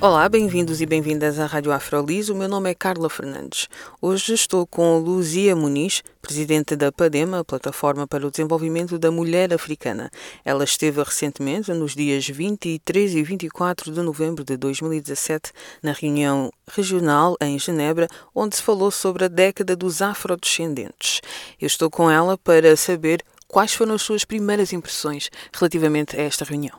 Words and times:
Olá, 0.00 0.28
bem-vindos 0.28 0.80
e 0.80 0.86
bem-vindas 0.86 1.40
à 1.40 1.46
Rádio 1.46 1.72
Afrolis. 1.72 2.28
O 2.28 2.34
meu 2.34 2.48
nome 2.48 2.70
é 2.70 2.74
Carla 2.74 3.10
Fernandes. 3.10 3.68
Hoje 4.00 4.32
estou 4.32 4.64
com 4.64 4.96
Luzia 4.98 5.56
Muniz, 5.56 6.04
presidente 6.22 6.76
da 6.76 6.92
PADEMA, 6.92 7.44
Plataforma 7.44 8.06
para 8.06 8.24
o 8.24 8.30
Desenvolvimento 8.30 8.96
da 8.96 9.10
Mulher 9.10 9.52
Africana. 9.52 10.08
Ela 10.44 10.62
esteve 10.62 11.02
recentemente, 11.02 11.72
nos 11.72 11.96
dias 11.96 12.28
23 12.28 13.16
e 13.16 13.22
24 13.24 13.90
de 13.90 14.00
novembro 14.00 14.44
de 14.44 14.56
2017, 14.56 15.50
na 15.82 15.90
reunião 15.90 16.48
regional 16.70 17.36
em 17.40 17.58
Genebra, 17.58 18.06
onde 18.32 18.54
se 18.54 18.62
falou 18.62 18.92
sobre 18.92 19.24
a 19.24 19.28
década 19.28 19.74
dos 19.74 20.00
afrodescendentes. 20.00 21.20
Eu 21.60 21.66
estou 21.66 21.90
com 21.90 22.08
ela 22.08 22.38
para 22.38 22.76
saber 22.76 23.20
quais 23.48 23.74
foram 23.74 23.94
as 23.94 24.02
suas 24.02 24.24
primeiras 24.24 24.72
impressões 24.72 25.28
relativamente 25.52 26.16
a 26.16 26.22
esta 26.22 26.44
reunião. 26.44 26.78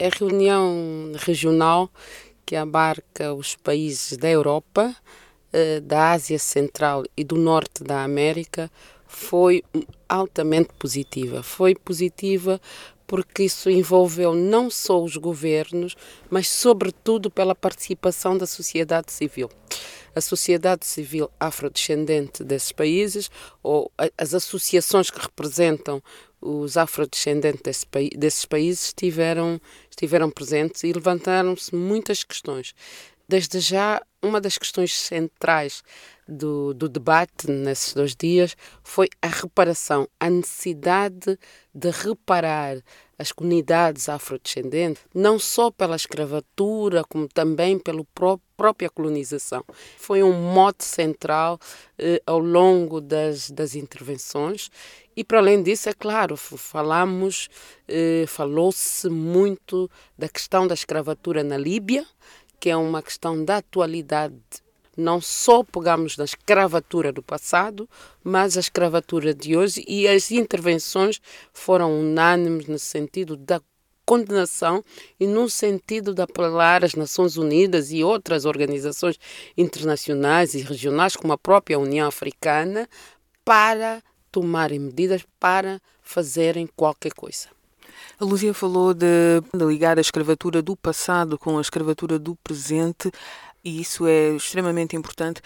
É 0.00 0.08
reunião 0.08 1.10
regional 1.16 1.90
que 2.46 2.54
abarca 2.54 3.34
os 3.34 3.56
países 3.56 4.16
da 4.16 4.30
Europa, 4.30 4.94
eh, 5.52 5.80
da 5.80 6.12
Ásia 6.12 6.38
Central 6.38 7.02
e 7.16 7.24
do 7.24 7.36
Norte 7.36 7.82
da 7.82 8.04
América 8.04 8.70
foi 9.08 9.64
altamente 10.08 10.72
positiva. 10.78 11.42
Foi 11.42 11.74
positiva 11.74 12.60
porque 13.08 13.42
isso 13.42 13.68
envolveu 13.68 14.34
não 14.34 14.70
só 14.70 15.02
os 15.02 15.16
governos, 15.16 15.96
mas 16.30 16.46
sobretudo 16.48 17.28
pela 17.28 17.54
participação 17.54 18.38
da 18.38 18.46
sociedade 18.46 19.10
civil. 19.10 19.50
A 20.14 20.20
sociedade 20.20 20.86
civil 20.86 21.28
afrodescendente 21.40 22.44
desses 22.44 22.70
países, 22.70 23.30
ou 23.62 23.90
as 24.16 24.34
associações 24.34 25.10
que 25.10 25.20
representam 25.20 26.02
os 26.40 26.76
afrodescendentes 26.76 27.62
desse, 27.62 27.86
desses 28.16 28.44
países 28.44 28.86
estiveram, 28.86 29.60
estiveram 29.90 30.30
presentes 30.30 30.84
e 30.84 30.92
levantaram-se 30.92 31.74
muitas 31.74 32.22
questões. 32.22 32.74
Desde 33.30 33.60
já, 33.60 34.00
uma 34.22 34.40
das 34.40 34.56
questões 34.56 34.96
centrais 34.98 35.82
do, 36.26 36.72
do, 36.72 36.88
debate 36.88 37.50
nesses 37.50 37.92
dois 37.92 38.16
dias 38.16 38.56
foi 38.82 39.06
a 39.20 39.26
reparação, 39.26 40.08
a 40.18 40.30
necessidade 40.30 41.38
de 41.74 41.90
reparar 41.90 42.78
as 43.18 43.30
comunidades 43.30 44.08
afrodescendentes, 44.08 45.02
não 45.14 45.38
só 45.38 45.70
pela 45.70 45.94
escravatura, 45.94 47.04
como 47.04 47.28
também 47.28 47.78
pela 47.78 48.02
pró 48.14 48.40
própria 48.56 48.90
colonização. 48.90 49.62
Foi 49.96 50.20
um 50.20 50.32
mote 50.32 50.84
central 50.84 51.60
eh, 51.96 52.20
ao 52.26 52.40
longo 52.40 53.00
das, 53.00 53.50
das 53.50 53.76
intervenções 53.76 54.68
e, 55.14 55.22
para 55.22 55.38
além 55.38 55.62
disso, 55.62 55.88
é 55.88 55.92
claro, 55.92 56.36
falamos, 56.36 57.48
eh, 57.86 58.24
falou-se 58.26 59.08
muito 59.08 59.88
da 60.16 60.28
questão 60.28 60.66
da 60.66 60.74
escravatura 60.74 61.44
na 61.44 61.56
Líbia, 61.56 62.04
que 62.60 62.70
é 62.70 62.76
uma 62.76 63.02
questão 63.02 63.44
da 63.44 63.58
atualidade 63.58 64.42
não 64.98 65.20
só 65.20 65.62
pegamos 65.62 66.16
na 66.16 66.24
escravatura 66.24 67.12
do 67.12 67.22
passado, 67.22 67.88
mas 68.22 68.56
a 68.56 68.60
escravatura 68.60 69.32
de 69.32 69.56
hoje 69.56 69.84
e 69.86 70.08
as 70.08 70.32
intervenções 70.32 71.20
foram 71.52 72.00
unânimes 72.00 72.66
no 72.66 72.80
sentido 72.80 73.36
da 73.36 73.60
condenação 74.04 74.82
e 75.20 75.26
no 75.26 75.48
sentido 75.48 76.12
de 76.12 76.20
apelar 76.20 76.84
às 76.84 76.94
Nações 76.94 77.36
Unidas 77.36 77.92
e 77.92 78.02
outras 78.02 78.44
organizações 78.44 79.20
internacionais 79.56 80.54
e 80.54 80.62
regionais, 80.62 81.14
como 81.14 81.32
a 81.32 81.38
própria 81.38 81.78
União 81.78 82.08
Africana, 82.08 82.88
para 83.44 84.02
tomarem 84.32 84.80
medidas 84.80 85.22
para 85.38 85.80
fazerem 86.02 86.66
qualquer 86.66 87.12
coisa. 87.12 87.57
A 88.20 88.24
Luzia 88.24 88.52
falou 88.52 88.92
de, 88.92 89.06
de 89.54 89.64
ligar 89.64 89.96
a 89.96 90.00
escravatura 90.00 90.60
do 90.60 90.76
passado 90.76 91.38
com 91.38 91.56
a 91.56 91.60
escravatura 91.60 92.18
do 92.18 92.34
presente 92.34 93.12
e 93.62 93.80
isso 93.80 94.08
é 94.08 94.30
extremamente 94.30 94.96
importante. 94.96 95.40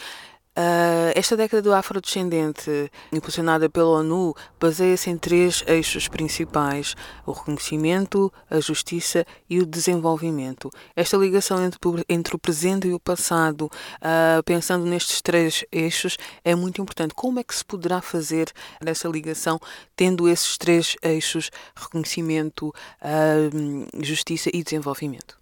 Uh, 0.54 1.08
esta 1.14 1.34
década 1.34 1.62
do 1.62 1.72
afrodescendente, 1.72 2.90
impulsionada 3.10 3.70
pela 3.70 4.00
ONU, 4.00 4.34
baseia-se 4.60 5.08
em 5.08 5.16
três 5.16 5.64
eixos 5.66 6.08
principais: 6.08 6.94
o 7.24 7.32
reconhecimento, 7.32 8.30
a 8.50 8.60
justiça 8.60 9.24
e 9.48 9.60
o 9.60 9.66
desenvolvimento. 9.66 10.68
Esta 10.94 11.16
ligação 11.16 11.64
entre, 11.64 11.78
entre 12.06 12.36
o 12.36 12.38
presente 12.38 12.86
e 12.86 12.92
o 12.92 13.00
passado, 13.00 13.62
uh, 13.62 14.42
pensando 14.44 14.84
nestes 14.84 15.22
três 15.22 15.64
eixos, 15.72 16.18
é 16.44 16.54
muito 16.54 16.82
importante. 16.82 17.14
Como 17.14 17.40
é 17.40 17.44
que 17.44 17.54
se 17.54 17.64
poderá 17.64 18.02
fazer 18.02 18.52
essa 18.84 19.08
ligação 19.08 19.58
tendo 19.96 20.28
esses 20.28 20.58
três 20.58 20.96
eixos: 21.02 21.50
reconhecimento, 21.74 22.68
uh, 22.68 24.04
justiça 24.04 24.50
e 24.52 24.62
desenvolvimento? 24.62 25.41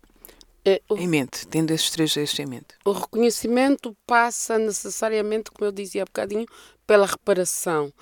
É, 0.65 0.83
o, 0.89 0.97
em 0.97 1.09
mente, 1.09 1.47
tendo 1.47 1.71
esses 1.71 1.91
três 1.91 2.17
eixos 2.17 2.39
em 2.39 2.47
mente. 2.47 2.75
O 2.85 2.93
reconhecimento 2.93 3.97
passa 4.07 4.59
necessariamente, 4.59 5.51
como 5.51 5.67
eu 5.67 5.73
dizia 5.73 6.03
há 6.03 6.05
bocadinho, 6.05 6.47
pela 6.87 7.07
reparação. 7.07 7.93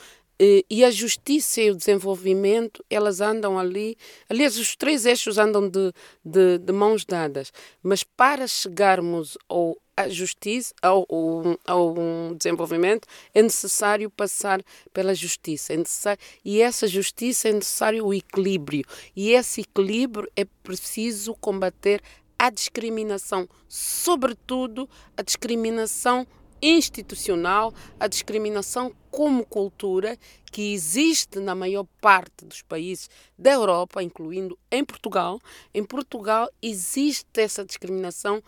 E, 0.41 0.65
e 0.71 0.85
a 0.85 0.91
justiça 0.91 1.61
e 1.61 1.71
o 1.71 1.75
desenvolvimento, 1.75 2.85
elas 2.89 3.21
andam 3.21 3.59
ali. 3.59 3.97
Aliás, 4.29 4.57
os 4.57 4.77
três 4.77 5.05
eixos 5.05 5.37
andam 5.37 5.69
de, 5.69 5.93
de, 6.25 6.59
de 6.59 6.73
mãos 6.73 7.05
dadas. 7.05 7.53
Mas 7.83 8.05
para 8.05 8.47
chegarmos 8.47 9.37
ao, 9.49 9.77
à 9.97 10.09
justiça, 10.09 10.73
ao, 10.81 11.05
ao, 11.11 11.59
ao, 11.67 12.35
desenvolvimento, 12.37 13.07
é 13.35 13.43
necessário 13.43 14.09
passar 14.09 14.63
pela 14.93 15.13
justiça. 15.13 15.73
É 15.73 15.77
necessário, 15.77 16.21
e 16.45 16.61
essa 16.61 16.87
justiça 16.87 17.49
é 17.49 17.53
necessário 17.53 18.07
o 18.07 18.15
equilíbrio. 18.15 18.85
E 19.17 19.33
esse 19.33 19.63
equilíbrio 19.63 20.31
é 20.37 20.45
preciso 20.63 21.35
combater 21.35 22.01
a 22.39 22.51
discriminação, 22.51 23.49
sobretudo 23.69 24.89
a 25.17 25.23
discriminação 25.23 26.27
institucional, 26.63 27.73
a 27.99 28.07
discriminação 28.07 28.95
como 29.11 29.45
cultura 29.45 30.17
que 30.51 30.73
existe 30.73 31.39
na 31.39 31.55
maior 31.55 31.87
parte 32.01 32.45
dos 32.45 32.63
países 32.63 33.09
da 33.39 33.53
Europa, 33.53 34.03
incluindo 34.03 34.59
em 34.71 34.85
Portugal. 34.85 35.41
Em 35.73 35.85
Portugal 35.85 36.49
existe 36.63 37.41
essa 37.41 37.65
discriminação 37.65 38.43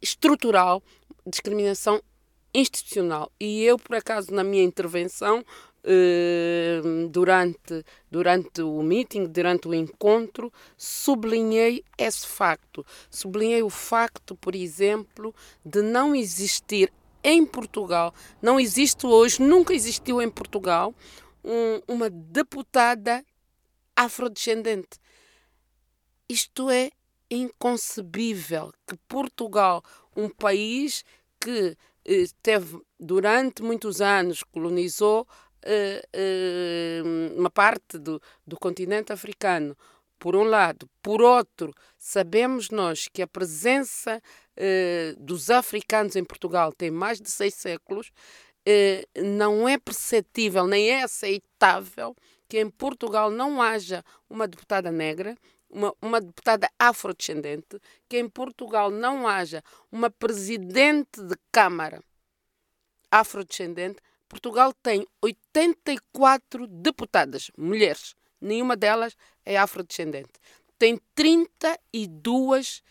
estrutural, 0.00 0.82
discriminação 1.26 2.00
institucional. 2.54 3.30
E 3.38 3.62
eu, 3.62 3.78
por 3.78 3.96
acaso, 3.96 4.32
na 4.32 4.44
minha 4.44 4.62
intervenção, 4.62 5.44
durante, 7.10 7.84
durante 8.10 8.62
o 8.62 8.82
meeting, 8.82 9.26
durante 9.26 9.68
o 9.68 9.74
encontro, 9.74 10.52
sublinhei 10.76 11.84
esse 11.96 12.26
facto. 12.26 12.84
Sublinhei 13.10 13.62
o 13.62 13.70
facto, 13.70 14.36
por 14.36 14.54
exemplo, 14.54 15.34
de 15.64 15.82
não 15.82 16.14
existir 16.14 16.92
em 17.22 17.44
Portugal, 17.44 18.14
não 18.40 18.60
existe 18.60 19.06
hoje, 19.06 19.42
nunca 19.42 19.74
existiu 19.74 20.22
em 20.22 20.30
Portugal, 20.30 20.94
um, 21.44 21.94
uma 21.94 22.08
deputada 22.08 23.24
afrodescendente. 23.96 24.98
Isto 26.28 26.70
é 26.70 26.90
inconcebível 27.30 28.72
que 28.86 28.96
Portugal, 29.08 29.82
um 30.16 30.28
país 30.28 31.04
que 31.40 31.76
eh, 32.04 32.24
teve 32.42 32.80
durante 32.98 33.62
muitos 33.62 34.00
anos 34.00 34.42
colonizou 34.42 35.26
uma 37.36 37.50
parte 37.50 37.98
do, 37.98 38.20
do 38.46 38.56
continente 38.58 39.12
africano, 39.12 39.76
por 40.18 40.34
um 40.34 40.44
lado. 40.44 40.88
Por 41.02 41.22
outro, 41.22 41.72
sabemos 41.96 42.70
nós 42.70 43.08
que 43.08 43.22
a 43.22 43.26
presença 43.26 44.20
uh, 44.20 45.20
dos 45.22 45.50
africanos 45.50 46.16
em 46.16 46.24
Portugal 46.24 46.72
tem 46.72 46.90
mais 46.90 47.20
de 47.20 47.30
seis 47.30 47.54
séculos, 47.54 48.10
não 49.16 49.66
é 49.66 49.78
perceptível 49.78 50.66
nem 50.66 50.90
é 50.90 51.02
aceitável 51.02 52.14
que 52.48 52.60
em 52.60 52.68
Portugal 52.68 53.30
não 53.30 53.62
haja 53.62 54.04
uma 54.28 54.48
deputada 54.48 54.90
negra, 54.90 55.36
uma, 55.70 55.94
uma 56.00 56.20
deputada 56.20 56.68
afrodescendente, 56.78 57.78
que 58.08 58.18
em 58.18 58.28
Portugal 58.28 58.90
não 58.90 59.28
haja 59.28 59.62
uma 59.92 60.10
presidente 60.10 61.22
de 61.22 61.34
Câmara 61.52 62.02
afrodescendente, 63.10 64.00
Portugal 64.28 64.72
tem 64.72 65.06
84 65.22 66.66
deputadas, 66.66 67.50
mulheres. 67.56 68.14
Nenhuma 68.40 68.76
delas 68.76 69.16
é 69.44 69.56
afrodescendente. 69.56 70.32
Tem 70.78 71.00
32 71.14 72.82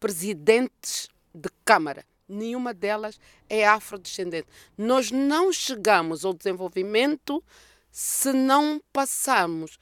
presidentes 0.00 1.08
de 1.34 1.48
Câmara. 1.64 2.04
Nenhuma 2.28 2.74
delas 2.74 3.20
é 3.48 3.66
afrodescendente. 3.66 4.48
Nós 4.76 5.10
não 5.10 5.52
chegamos 5.52 6.24
ao 6.24 6.34
desenvolvimento 6.34 7.42
se 7.90 8.32
não 8.32 8.80
passarmos 8.92 9.78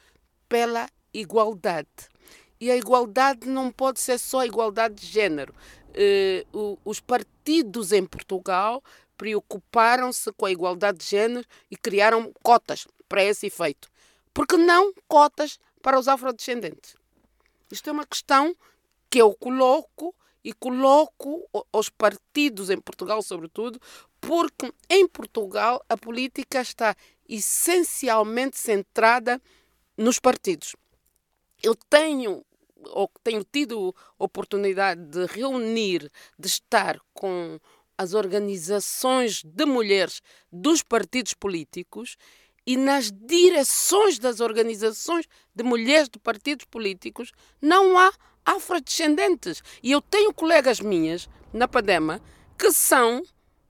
pela 0.49 0.88
igualdade. 1.12 1.88
E 2.61 2.70
a 2.70 2.76
igualdade 2.76 3.49
não 3.49 3.70
pode 3.70 4.00
ser 4.00 4.19
só 4.19 4.44
igualdade 4.44 4.94
de 4.94 5.06
género. 5.06 5.55
Uh, 6.52 6.79
os 6.85 7.00
partidos 7.00 7.91
em 7.93 8.05
Portugal 8.05 8.82
preocuparam-se 9.17 10.33
com 10.33 10.47
a 10.47 10.51
igualdade 10.51 10.99
de 10.99 11.05
género 11.05 11.47
e 11.71 11.77
criaram 11.77 12.33
cotas 12.43 12.87
para 13.09 13.25
esse 13.25 13.47
efeito. 13.47 13.89
Porque 14.33 14.57
não 14.57 14.93
cotas 15.09 15.59
para 15.83 15.99
os 15.99 16.09
afrodescendentes? 16.09 16.95
Isto 17.71 17.91
é 17.91 17.93
uma 17.93 18.07
questão 18.07 18.55
que 19.11 19.21
eu 19.21 19.35
coloco 19.35 20.15
e 20.45 20.53
coloco 20.53 21.49
os 21.73 21.89
partidos 21.89 22.71
em 22.71 22.81
Portugal, 22.81 23.21
sobretudo, 23.23 23.81
porque 24.21 24.73
em 24.89 25.09
Portugal 25.09 25.85
a 25.89 25.97
política 25.97 26.61
está 26.61 26.95
essencialmente 27.29 28.57
centrada 28.57 29.41
nos 29.97 30.21
partidos. 30.21 30.77
Eu 31.62 31.75
tenho 31.75 32.45
ou 32.91 33.11
tenho 33.25 33.43
tido 33.43 33.95
oportunidade 34.19 35.03
de 35.07 35.27
reunir, 35.27 36.11
de 36.39 36.47
estar 36.47 37.01
com 37.12 37.59
as 37.99 38.15
organizações 38.15 39.43
de 39.45 39.65
mulheres 39.65 40.21
dos 40.53 40.83
partidos 40.83 41.35
políticos 41.35 42.17
e 42.67 42.77
nas 42.77 43.11
direções 43.13 44.19
das 44.19 44.41
organizações 44.41 45.27
de 45.55 45.63
mulheres 45.63 46.09
de 46.09 46.19
partidos 46.19 46.67
políticos 46.67 47.33
não 47.61 47.97
há 47.99 48.13
afrodescendentes. 48.45 49.63
E 49.83 49.93
eu 49.93 50.01
tenho 50.01 50.35
colegas 50.35 50.81
minhas 50.81 51.29
na 51.53 51.69
Padema 51.69 52.21
que 52.59 52.73
são 52.73 53.23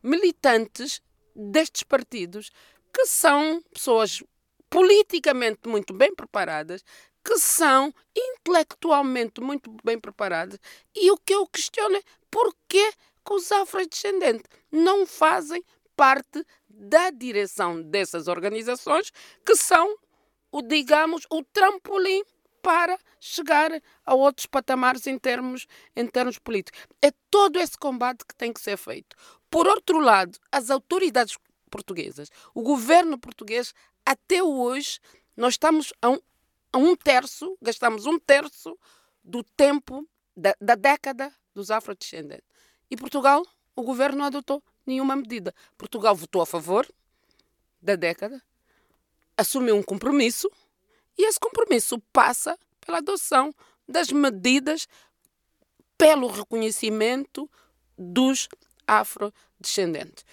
militantes 0.03 1.03
destes 1.35 1.83
partidos, 1.83 2.51
que 2.93 3.07
são 3.07 3.63
pessoas 3.73 4.23
politicamente 4.71 5.69
muito 5.69 5.93
bem 5.93 6.15
preparadas, 6.15 6.83
que 7.25 7.39
são 7.39 7.93
intelectualmente 8.17 9.41
muito 9.41 9.75
bem 9.85 9.99
preparadas. 9.99 10.59
E 10.95 11.11
o 11.11 11.19
que 11.19 11.35
eu 11.35 11.47
questiono 11.47 11.97
é 11.97 12.03
porquê 12.31 12.93
que 13.27 13.35
os 13.35 13.51
afrodescendentes 13.51 14.49
não 14.71 15.05
fazem 15.05 15.63
parte 15.97 16.47
da 16.69 17.11
direção 17.11 17.83
dessas 17.83 18.29
organizações, 18.29 19.11
que 19.45 19.57
são, 19.57 19.97
o, 20.53 20.63
digamos, 20.63 21.27
o 21.31 21.43
trampolim 21.43 22.23
para 22.63 22.99
chegar 23.19 23.71
a 24.05 24.15
outros 24.15 24.47
patamares 24.47 25.07
em 25.07 25.19
termos, 25.19 25.67
em 25.95 26.07
termos 26.07 26.39
políticos. 26.39 26.81
É 27.03 27.11
todo 27.31 27.59
esse 27.59 27.77
combate 27.77 28.25
que 28.27 28.35
tem 28.35 28.53
que 28.53 28.61
ser 28.61 28.77
feito. 28.77 29.17
Por 29.51 29.67
outro 29.67 29.99
lado, 29.99 30.39
as 30.53 30.71
autoridades 30.71 31.37
portuguesas, 31.71 32.29
o 32.55 32.63
governo 32.63 33.19
português, 33.19 33.73
até 34.05 34.43
hoje, 34.43 35.01
nós 35.37 35.55
estamos 35.55 35.93
a 36.01 36.11
um, 36.11 36.19
a 36.73 36.79
um 36.79 36.95
terço, 36.95 37.57
gastamos 37.61 38.07
um 38.07 38.19
terço 38.19 38.79
do 39.25 39.43
tempo 39.43 40.09
da, 40.37 40.55
da 40.61 40.75
década 40.75 41.33
dos 41.55 41.71
afrodescendentes. 41.71 42.56
E 42.91 42.97
Portugal, 42.97 43.45
o 43.75 43.83
governo 43.83 44.19
não 44.19 44.25
adotou 44.27 44.63
nenhuma 44.87 45.17
medida. 45.17 45.55
Portugal 45.77 46.15
votou 46.15 46.41
a 46.41 46.47
favor 46.47 46.89
da 47.83 47.97
década, 47.97 48.43
assumiu 49.37 49.77
um 49.77 49.83
compromisso 49.83 50.51
e 51.19 51.27
esse 51.27 51.39
compromisso 51.39 51.99
passa 52.13 52.59
pela 52.81 52.99
adoção 52.99 53.55
das 53.89 54.11
medidas 54.11 54.89
pelo 55.99 56.29
reconhecimento 56.29 57.51
dos 57.97 58.49
afrodescendentes. 58.87 60.25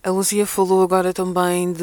A 0.00 0.10
Luzia 0.10 0.46
falou 0.46 0.84
agora 0.84 1.12
também 1.12 1.72
de, 1.72 1.82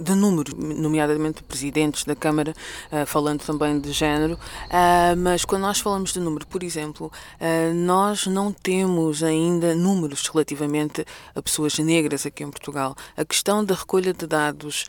de 0.00 0.12
números, 0.12 0.52
nomeadamente 0.54 1.36
de 1.36 1.44
presidentes 1.44 2.02
da 2.02 2.16
Câmara, 2.16 2.52
uh, 2.90 3.06
falando 3.06 3.44
também 3.44 3.78
de 3.78 3.92
género, 3.92 4.34
uh, 4.34 5.16
mas 5.16 5.44
quando 5.44 5.62
nós 5.62 5.78
falamos 5.78 6.12
de 6.12 6.18
número, 6.18 6.44
por 6.48 6.64
exemplo, 6.64 7.06
uh, 7.06 7.74
nós 7.74 8.26
não 8.26 8.52
temos 8.52 9.22
ainda 9.22 9.72
números 9.72 10.26
relativamente 10.26 11.06
a 11.32 11.40
pessoas 11.40 11.78
negras 11.78 12.26
aqui 12.26 12.42
em 12.42 12.50
Portugal. 12.50 12.96
A 13.16 13.24
questão 13.24 13.64
da 13.64 13.76
recolha 13.76 14.12
de 14.12 14.26
dados 14.26 14.86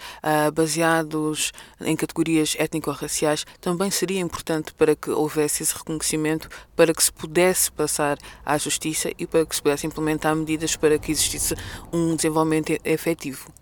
baseados 0.56 1.52
em 1.82 1.96
categorias 1.96 2.56
étnico-raciais 2.58 3.46
também 3.62 3.92
seria 3.92 4.20
importante 4.20 4.74
para 4.74 4.96
que 4.96 5.12
houvesse 5.12 5.62
esse 5.62 5.76
reconhecimento, 5.76 6.50
para 6.76 6.94
que 6.94 7.04
se 7.04 7.12
pudesse 7.12 7.72
passar 7.72 8.18
à 8.44 8.58
justiça 8.58 9.12
e 9.20 9.28
para 9.28 9.46
que 9.46 9.56
se 9.56 9.62
pudesse 9.62 9.86
implementar 9.86 10.36
medidas 10.36 10.76
para 10.76 10.98
que 10.98 11.12
existisse 11.12 11.56
um 11.94 12.07
desenvolvimento 12.16 12.78
efetivo? 12.84 13.54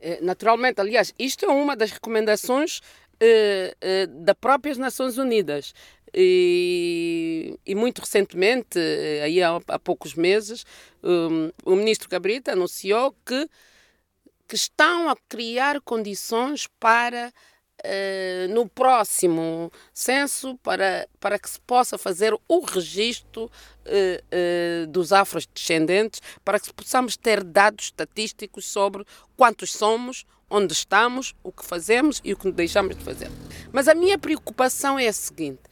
Eh, 0.00 0.18
naturalmente, 0.22 0.80
aliás, 0.80 1.14
isto 1.18 1.44
é 1.44 1.48
uma 1.48 1.74
das 1.74 1.90
recomendações 1.90 2.80
eh, 3.18 3.74
eh, 3.80 4.06
das 4.06 4.36
próprias 4.40 4.78
Nações 4.78 5.18
Unidas. 5.18 5.74
E, 6.14 7.58
e, 7.66 7.74
muito 7.74 8.00
recentemente, 8.00 8.78
aí 9.22 9.42
há, 9.42 9.60
há 9.68 9.78
poucos 9.78 10.14
meses, 10.14 10.64
um, 11.02 11.50
o 11.64 11.76
ministro 11.76 12.08
Cabrita 12.08 12.52
anunciou 12.52 13.14
que, 13.24 13.48
que 14.48 14.54
estão 14.54 15.10
a 15.10 15.16
criar 15.28 15.80
condições 15.82 16.68
para 16.80 17.32
eh, 17.84 18.46
no 18.50 18.66
próximo 18.66 19.70
censo 19.92 20.56
para, 20.62 21.06
para 21.20 21.38
que 21.38 21.48
se 21.48 21.60
possa 21.60 21.98
fazer 21.98 22.34
o 22.48 22.60
registro 22.60 23.44
uh, 23.44 23.48
uh, 23.48 24.86
dos 24.86 25.12
afrodescendentes, 25.12 26.22
para 26.42 26.58
que 26.58 26.72
possamos 26.72 27.16
ter 27.16 27.44
dados 27.44 27.86
estatísticos 27.86 28.64
sobre 28.64 29.04
quantos 29.36 29.72
somos, 29.72 30.24
onde 30.48 30.72
estamos, 30.72 31.34
o 31.42 31.52
que 31.52 31.64
fazemos 31.64 32.20
e 32.24 32.32
o 32.32 32.36
que 32.36 32.50
deixamos 32.50 32.96
de 32.96 33.04
fazer. 33.04 33.30
Mas 33.70 33.88
a 33.88 33.94
minha 33.94 34.18
preocupação 34.18 34.98
é 34.98 35.08
a 35.08 35.12
seguinte: 35.12 35.62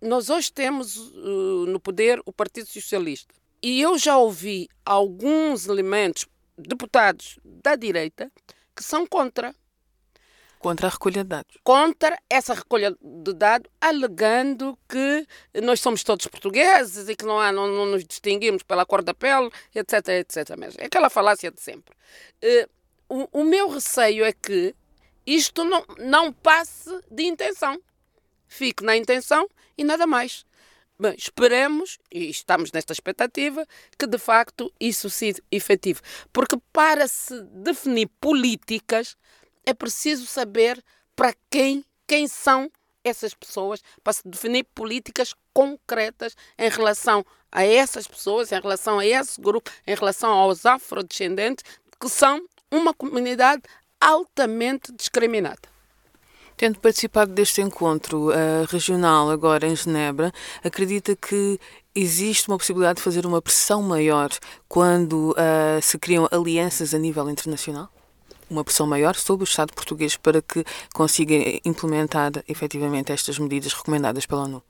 nós 0.00 0.30
hoje 0.30 0.52
temos 0.52 1.12
no 1.66 1.80
poder 1.80 2.20
o 2.24 2.32
Partido 2.32 2.66
Socialista. 2.66 3.34
E 3.62 3.80
eu 3.80 3.98
já 3.98 4.16
ouvi 4.16 4.68
alguns 4.84 5.66
elementos, 5.66 6.26
deputados 6.56 7.38
da 7.44 7.74
direita, 7.74 8.30
que 8.76 8.84
são 8.84 9.06
contra 9.06 9.54
Contra 10.62 10.86
a 10.86 10.90
recolha 10.90 11.24
de 11.24 11.28
dados. 11.28 11.56
Contra 11.64 12.16
essa 12.30 12.54
recolha 12.54 12.96
de 13.02 13.32
dados, 13.34 13.68
alegando 13.80 14.78
que 14.88 15.26
nós 15.60 15.80
somos 15.80 16.04
todos 16.04 16.26
portugueses 16.28 17.08
e 17.08 17.16
que 17.16 17.24
não, 17.24 17.40
há, 17.40 17.50
não, 17.50 17.66
não 17.66 17.86
nos 17.86 18.04
distinguimos 18.04 18.62
pela 18.62 18.86
cor 18.86 19.02
da 19.02 19.12
pele, 19.12 19.50
etc, 19.74 20.08
etc. 20.20 20.50
É 20.78 20.86
aquela 20.86 21.10
falácia 21.10 21.50
de 21.50 21.60
sempre. 21.60 21.92
Uh, 22.44 22.70
o, 23.08 23.40
o 23.40 23.44
meu 23.44 23.68
receio 23.68 24.24
é 24.24 24.32
que 24.32 24.72
isto 25.26 25.64
não, 25.64 25.84
não 25.98 26.32
passe 26.32 26.90
de 27.10 27.24
intenção. 27.24 27.80
Fique 28.46 28.84
na 28.84 28.96
intenção 28.96 29.48
e 29.76 29.82
nada 29.82 30.06
mais. 30.06 30.46
Bem, 30.96 31.16
esperemos, 31.18 31.98
e 32.12 32.30
estamos 32.30 32.70
nesta 32.70 32.92
expectativa, 32.92 33.66
que 33.98 34.06
de 34.06 34.18
facto 34.18 34.72
isso 34.78 35.10
seja 35.10 35.42
efetivo. 35.50 36.00
Porque 36.32 36.56
para 36.72 37.08
se 37.08 37.42
definir 37.42 38.08
políticas, 38.20 39.16
é 39.64 39.74
preciso 39.74 40.26
saber 40.26 40.82
para 41.14 41.34
quem, 41.50 41.84
quem 42.06 42.26
são 42.26 42.70
essas 43.04 43.34
pessoas, 43.34 43.82
para 44.02 44.12
se 44.12 44.22
definir 44.24 44.64
políticas 44.74 45.34
concretas 45.52 46.36
em 46.58 46.68
relação 46.68 47.24
a 47.50 47.64
essas 47.64 48.06
pessoas, 48.06 48.52
em 48.52 48.60
relação 48.60 48.98
a 48.98 49.06
esse 49.06 49.40
grupo, 49.40 49.70
em 49.86 49.94
relação 49.94 50.30
aos 50.30 50.64
afrodescendentes, 50.64 51.64
que 52.00 52.08
são 52.08 52.40
uma 52.70 52.94
comunidade 52.94 53.62
altamente 54.00 54.92
discriminada. 54.92 55.70
Tendo 56.56 56.78
participado 56.78 57.32
deste 57.32 57.60
encontro 57.60 58.28
uh, 58.28 58.64
regional 58.68 59.30
agora 59.30 59.66
em 59.66 59.74
Genebra, 59.74 60.32
acredita 60.62 61.16
que 61.16 61.58
existe 61.94 62.48
uma 62.48 62.58
possibilidade 62.58 62.96
de 62.98 63.02
fazer 63.02 63.26
uma 63.26 63.42
pressão 63.42 63.82
maior 63.82 64.30
quando 64.68 65.32
uh, 65.32 65.82
se 65.82 65.98
criam 65.98 66.28
alianças 66.30 66.94
a 66.94 66.98
nível 66.98 67.28
internacional? 67.28 67.90
Uma 68.52 68.64
pressão 68.64 68.86
maior 68.86 69.14
sobre 69.16 69.44
o 69.44 69.46
Estado 69.46 69.72
português 69.72 70.16
para 70.16 70.40
que 70.42 70.64
consiga 70.94 71.34
implementar 71.64 72.32
efetivamente 72.48 73.12
estas 73.12 73.38
medidas 73.38 73.72
recomendadas 73.72 74.26
pela 74.26 74.42
ONU? 74.42 74.62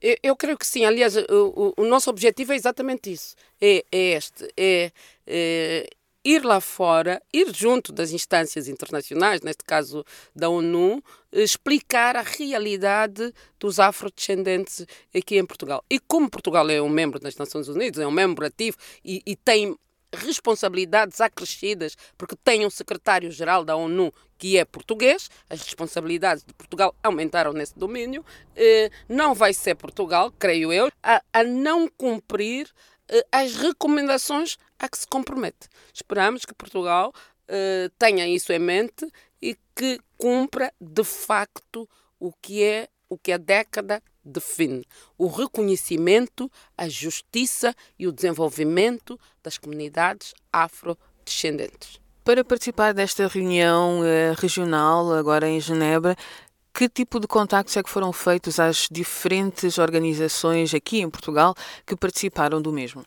Eu, 0.00 0.16
eu 0.22 0.36
creio 0.36 0.58
que 0.58 0.66
sim. 0.66 0.84
Aliás, 0.84 1.16
o, 1.16 1.74
o, 1.76 1.84
nosso 1.84 2.10
objetivo 2.10 2.52
é 2.52 2.56
exatamente 2.56 3.10
isso. 3.10 3.34
É, 3.60 3.84
é 3.90 3.98
este. 4.12 4.44
É, 4.56 4.92
é 5.26 5.88
ir 6.24 6.42
lá 6.42 6.60
fora, 6.60 7.22
ir 7.32 7.54
junto 7.54 7.92
das 7.92 8.10
instâncias 8.10 8.66
internacionais, 8.66 9.42
neste 9.42 9.62
caso 9.62 10.04
da 10.34 10.48
ONU, 10.48 11.02
explicar 11.30 12.16
a 12.16 12.22
realidade 12.22 13.32
dos 13.60 13.78
afrodescendentes 13.78 14.86
aqui 15.14 15.36
em 15.36 15.44
Portugal. 15.44 15.84
E 15.90 15.98
como 15.98 16.30
Portugal 16.30 16.68
é 16.70 16.80
um 16.80 16.88
membro 16.88 17.20
das 17.20 17.36
Nações 17.36 17.68
Unidas, 17.68 18.02
é 18.02 18.06
um 18.06 18.10
membro 18.10 18.46
ativo 18.46 18.78
e, 19.04 19.22
e 19.26 19.36
tem 19.36 19.76
responsabilidades 20.14 21.20
acrescidas, 21.20 21.96
porque 22.16 22.36
tem 22.36 22.64
um 22.66 22.70
secretário-geral 22.70 23.64
da 23.64 23.76
ONU 23.76 24.12
que 24.38 24.58
é 24.58 24.64
português, 24.64 25.30
as 25.48 25.62
responsabilidades 25.62 26.44
de 26.44 26.52
Portugal 26.54 26.94
aumentaram 27.02 27.52
nesse 27.52 27.78
domínio, 27.78 28.24
eh, 28.56 28.90
não 29.08 29.34
vai 29.34 29.54
ser 29.54 29.74
Portugal, 29.74 30.32
creio 30.38 30.72
eu, 30.72 30.90
a, 31.02 31.22
a 31.32 31.44
não 31.44 31.88
cumprir 31.88 32.68
eh, 33.08 33.24
as 33.30 33.54
recomendações 33.54 34.58
a 34.78 34.88
que 34.88 34.98
se 34.98 35.06
compromete. 35.06 35.68
Esperamos 35.92 36.44
que 36.44 36.54
Portugal 36.54 37.12
eh, 37.48 37.90
tenha 37.98 38.26
isso 38.26 38.52
em 38.52 38.58
mente 38.58 39.06
e 39.40 39.56
que 39.74 40.00
cumpra 40.16 40.72
de 40.80 41.04
facto 41.04 41.88
o 42.18 42.32
que 42.32 42.62
é 42.62 42.88
o 43.08 43.18
que 43.18 43.32
a 43.32 43.36
década 43.36 44.02
define: 44.24 44.84
o 45.18 45.26
reconhecimento, 45.26 46.50
a 46.76 46.88
justiça 46.88 47.74
e 47.98 48.06
o 48.06 48.12
desenvolvimento 48.12 49.18
das 49.42 49.58
comunidades 49.58 50.34
afrodescendentes. 50.52 52.00
Para 52.24 52.42
participar 52.42 52.94
desta 52.94 53.26
reunião 53.28 54.02
eh, 54.02 54.32
regional, 54.36 55.12
agora 55.12 55.46
em 55.46 55.60
Genebra, 55.60 56.16
que 56.72 56.88
tipo 56.88 57.20
de 57.20 57.26
contactos 57.26 57.76
é 57.76 57.82
que 57.82 57.90
foram 57.90 58.12
feitos 58.12 58.58
às 58.58 58.88
diferentes 58.90 59.78
organizações 59.78 60.74
aqui 60.74 61.00
em 61.00 61.10
Portugal 61.10 61.54
que 61.86 61.94
participaram 61.94 62.60
do 62.60 62.72
mesmo? 62.72 63.04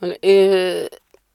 Olha, 0.00 0.18
eh, 0.22 0.88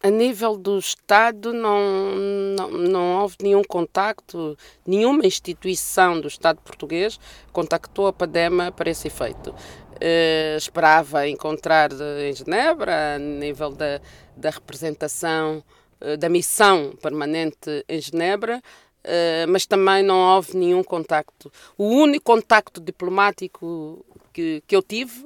a 0.08 0.10
nível 0.10 0.56
do 0.56 0.80
Estado 0.80 1.52
não, 1.52 2.16
não, 2.56 2.70
não 2.70 3.22
houve 3.22 3.36
nenhum 3.44 3.62
contacto, 3.62 4.58
nenhuma 4.86 5.26
instituição 5.26 6.22
do 6.22 6.30
Estado 6.30 6.62
português 6.62 7.20
contactou 7.52 8.08
a 8.08 8.14
PADEMA 8.14 8.72
para 8.72 8.90
esse 8.90 9.08
efeito. 9.08 9.50
Uh, 9.50 10.56
esperava 10.58 11.28
encontrar 11.28 11.90
em 11.92 12.32
Genebra, 12.32 13.16
a 13.16 13.20
nível 13.20 13.72
da, 13.72 14.00
da 14.38 14.50
representação, 14.50 15.62
uh, 16.00 16.16
da 16.16 16.30
missão 16.30 16.94
permanente 17.02 17.84
em 17.90 18.00
Genebra, 18.00 18.62
uh, 19.04 19.50
mas 19.50 19.66
também 19.66 20.04
não 20.04 20.36
houve 20.36 20.56
nenhum 20.56 20.86
contacto. 20.86 21.52
O 21.78 21.84
único 21.84 22.24
contacto 22.24 22.80
diplomático 22.80 24.06
que, 24.32 24.64
que 24.66 24.74
eu 24.74 24.82
tive 24.82 25.26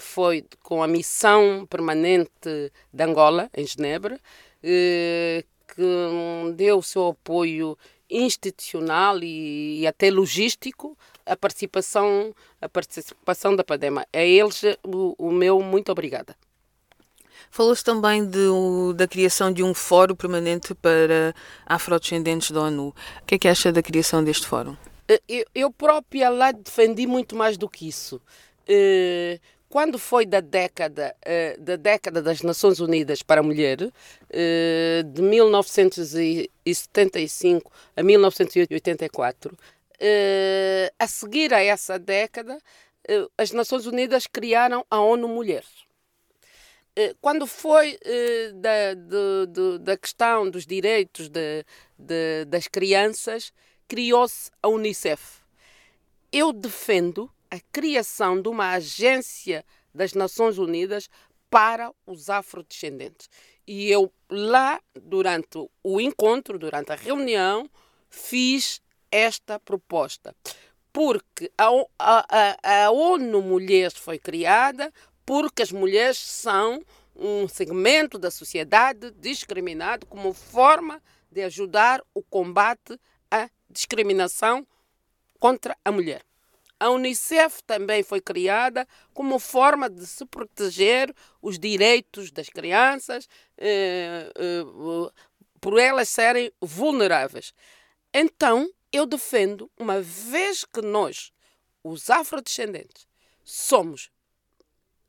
foi 0.00 0.44
com 0.62 0.82
a 0.82 0.88
missão 0.88 1.66
permanente 1.68 2.72
de 2.92 3.04
Angola, 3.04 3.48
em 3.54 3.66
Genebra, 3.66 4.18
eh, 4.62 5.44
que 5.68 6.52
deu 6.54 6.78
o 6.78 6.82
seu 6.82 7.08
apoio 7.08 7.78
institucional 8.10 9.18
e, 9.22 9.86
até 9.86 10.10
logístico 10.10 10.98
à 11.24 11.36
participação, 11.36 12.34
a 12.60 12.68
participação 12.68 13.54
da 13.54 13.62
PADEMA. 13.62 14.04
A 14.12 14.18
eles 14.18 14.62
o, 14.82 15.14
o 15.16 15.30
meu 15.30 15.60
muito 15.60 15.92
obrigada. 15.92 16.36
Falou-se 17.50 17.82
também 17.82 18.24
de, 18.24 18.48
da 18.94 19.08
criação 19.08 19.52
de 19.52 19.62
um 19.62 19.74
fórum 19.74 20.14
permanente 20.14 20.74
para 20.74 21.34
afrodescendentes 21.66 22.50
da 22.50 22.62
ONU. 22.62 22.88
O 22.88 22.94
que 23.26 23.36
é 23.36 23.38
que 23.38 23.48
acha 23.48 23.72
da 23.72 23.82
criação 23.82 24.22
deste 24.22 24.46
fórum? 24.46 24.76
Eh, 25.08 25.22
eu, 25.28 25.44
eu 25.54 25.70
própria 25.70 26.28
lá 26.28 26.52
defendi 26.52 27.06
muito 27.06 27.34
mais 27.34 27.56
do 27.56 27.68
que 27.68 27.88
isso 27.88 28.20
quando 29.70 29.98
foi 30.00 30.26
da 30.26 30.40
década, 30.40 31.14
uh, 31.24 31.60
da 31.62 31.76
década 31.76 32.20
das 32.20 32.42
Nações 32.42 32.80
Unidas 32.80 33.22
para 33.22 33.40
a 33.40 33.44
Mulher, 33.44 33.80
uh, 33.82 33.92
de 35.04 35.22
1975 35.22 37.72
a 37.96 38.02
1984, 38.02 39.54
uh, 39.54 39.58
eh, 40.00 40.92
a 40.98 41.06
seguir 41.06 41.54
a 41.54 41.62
essa 41.62 41.96
década, 41.98 42.58
as 43.38 43.52
Nações 43.52 43.86
Unidas 43.86 44.26
criaram 44.26 44.84
a 44.90 45.00
ONU 45.00 45.28
Mulher. 45.28 45.64
Quando 47.20 47.46
foi 47.46 47.96
da, 48.54 48.94
de, 48.94 49.46
de, 49.48 49.78
da 49.78 49.96
questão 49.96 50.50
dos 50.50 50.66
direitos 50.66 51.28
de, 51.28 51.64
das 52.46 52.66
crianças, 52.66 53.52
criou-se 53.88 54.50
a 54.62 54.68
Unicef. 54.68 55.40
Eu 56.32 56.52
defendo 56.52 57.30
a 57.50 57.58
criação 57.72 58.40
de 58.40 58.48
uma 58.48 58.72
agência 58.72 59.64
das 59.94 60.12
Nações 60.14 60.58
Unidas 60.58 61.08
para 61.50 61.92
os 62.06 62.30
afrodescendentes. 62.30 63.28
E 63.66 63.90
eu 63.90 64.12
lá, 64.28 64.80
durante 64.94 65.68
o 65.82 66.00
encontro, 66.00 66.58
durante 66.58 66.92
a 66.92 66.96
reunião, 66.96 67.68
fiz 68.08 68.80
esta 69.10 69.58
proposta. 69.58 70.34
Porque 70.92 71.50
a, 71.56 71.68
a, 71.98 72.84
a 72.84 72.90
ONU 72.90 73.42
Mulheres 73.42 73.94
foi 73.94 74.18
criada 74.18 74.92
porque 75.24 75.62
as 75.62 75.70
mulheres 75.70 76.18
são 76.18 76.82
um 77.14 77.46
segmento 77.46 78.18
da 78.18 78.30
sociedade 78.30 79.10
discriminado 79.12 80.06
como 80.06 80.32
forma 80.32 81.00
de 81.30 81.42
ajudar 81.42 82.02
o 82.14 82.22
combate 82.22 82.98
à 83.30 83.48
discriminação 83.68 84.66
contra 85.38 85.76
a 85.84 85.92
mulher. 85.92 86.22
A 86.80 86.88
Unicef 86.88 87.62
também 87.64 88.02
foi 88.02 88.22
criada 88.22 88.88
como 89.12 89.38
forma 89.38 89.90
de 89.90 90.06
se 90.06 90.24
proteger 90.24 91.14
os 91.42 91.58
direitos 91.58 92.30
das 92.30 92.48
crianças 92.48 93.28
eh, 93.58 94.32
eh, 94.34 94.64
por 95.60 95.78
elas 95.78 96.08
serem 96.08 96.50
vulneráveis. 96.58 97.52
Então, 98.14 98.66
eu 98.90 99.04
defendo, 99.04 99.70
uma 99.78 100.00
vez 100.00 100.64
que 100.64 100.80
nós, 100.80 101.32
os 101.84 102.08
afrodescendentes, 102.08 103.06
somos 103.44 104.10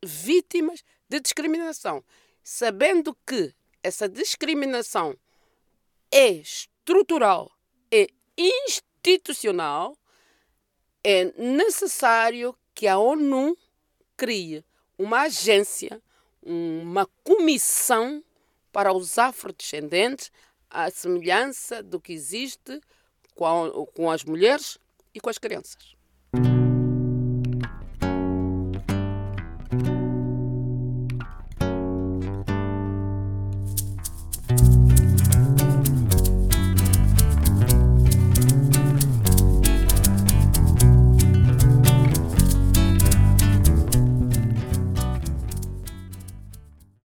vítimas 0.04 0.84
de 1.08 1.22
discriminação, 1.22 2.04
sabendo 2.44 3.18
que 3.26 3.56
essa 3.82 4.10
discriminação 4.10 5.18
é 6.12 6.28
estrutural, 6.28 7.50
é 7.90 8.08
institucional, 8.38 9.98
é 11.04 11.26
necessário 11.38 12.56
que 12.74 12.88
a 12.88 12.98
ONU 12.98 13.58
crie 14.16 14.64
uma 14.98 15.22
agência, 15.22 16.02
uma 16.44 17.08
comissão 17.24 18.24
para 18.72 18.94
os 18.94 19.18
afrodescendentes, 19.18 20.32
à 20.70 20.90
semelhança 20.90 21.84
do 21.84 22.00
que 22.00 22.14
existe 22.14 22.80
com, 23.36 23.46
a, 23.46 23.86
com 23.88 24.10
as 24.10 24.24
mulheres 24.24 24.78
e 25.14 25.20
com 25.20 25.30
as 25.30 25.38
crianças. 25.38 25.96